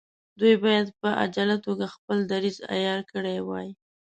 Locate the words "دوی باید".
0.39-0.87